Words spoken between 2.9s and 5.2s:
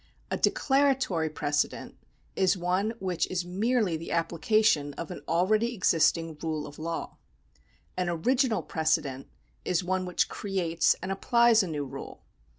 which is merely the application of